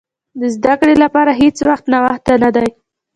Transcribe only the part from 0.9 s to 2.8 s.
لپاره هېڅ وخت ناوخته نه دی.